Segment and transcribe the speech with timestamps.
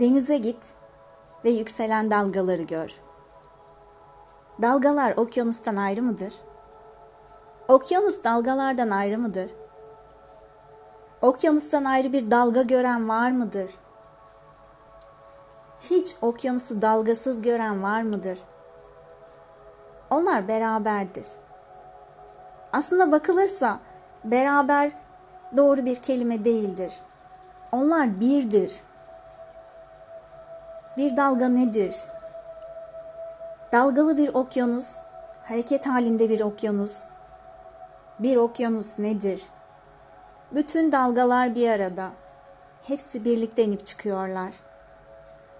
[0.00, 0.64] Denize git
[1.44, 2.90] ve yükselen dalgaları gör.
[4.62, 6.34] Dalgalar okyanustan ayrı mıdır?
[7.68, 9.50] Okyanus dalgalardan ayrı mıdır?
[11.22, 13.70] Okyanustan ayrı bir dalga gören var mıdır?
[15.80, 18.38] Hiç okyanusu dalgasız gören var mıdır?
[20.10, 21.26] Onlar beraberdir.
[22.72, 23.80] Aslında bakılırsa
[24.24, 24.92] beraber
[25.56, 26.92] doğru bir kelime değildir.
[27.72, 28.72] Onlar birdir.
[30.96, 31.96] Bir dalga nedir?
[33.72, 35.02] Dalgalı bir okyanus,
[35.44, 37.04] hareket halinde bir okyanus.
[38.18, 39.42] Bir okyanus nedir?
[40.52, 42.10] Bütün dalgalar bir arada.
[42.82, 44.52] Hepsi birlikte inip çıkıyorlar.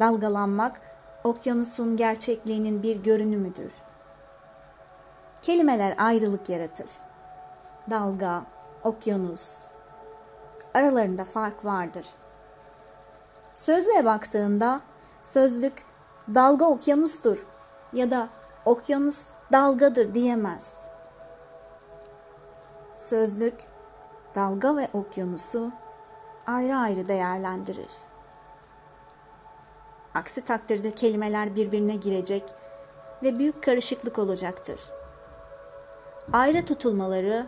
[0.00, 0.80] Dalgalanmak
[1.24, 3.72] okyanusun gerçekliğinin bir görünümüdür.
[5.42, 6.90] Kelimeler ayrılık yaratır.
[7.90, 8.42] Dalga,
[8.84, 9.58] okyanus.
[10.74, 12.06] Aralarında fark vardır.
[13.54, 14.80] Sözlüğe baktığında
[15.22, 15.84] sözlük
[16.34, 17.46] dalga okyanustur
[17.92, 18.28] ya da
[18.64, 20.74] okyanus dalgadır diyemez.
[22.96, 23.54] Sözlük
[24.34, 25.70] dalga ve okyanusu
[26.46, 27.90] ayrı ayrı değerlendirir.
[30.14, 32.44] Aksi takdirde kelimeler birbirine girecek
[33.22, 34.80] ve büyük karışıklık olacaktır.
[36.32, 37.46] Ayrı tutulmaları,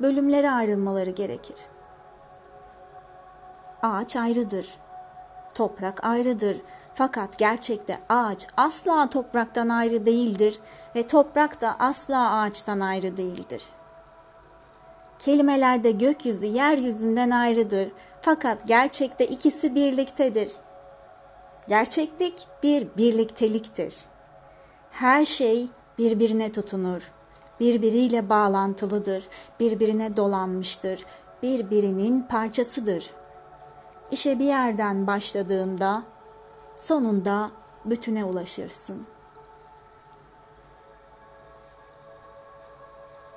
[0.00, 1.56] bölümlere ayrılmaları gerekir.
[3.82, 4.78] Ağaç ayrıdır.
[5.54, 6.60] Toprak ayrıdır.
[6.94, 10.58] Fakat gerçekte ağaç asla topraktan ayrı değildir
[10.96, 13.62] ve toprak da asla ağaçtan ayrı değildir.
[15.18, 17.88] Kelimelerde gökyüzü yeryüzünden ayrıdır.
[18.22, 20.52] Fakat gerçekte ikisi birliktedir.
[21.68, 23.94] Gerçeklik bir birlikteliktir.
[24.90, 25.68] Her şey
[25.98, 27.12] birbirine tutunur.
[27.60, 29.24] Birbiriyle bağlantılıdır,
[29.60, 31.04] birbirine dolanmıştır,
[31.42, 33.10] birbirinin parçasıdır.
[34.10, 36.02] İşe bir yerden başladığında
[36.80, 37.50] sonunda
[37.84, 39.19] bütüne ulaşırsın.''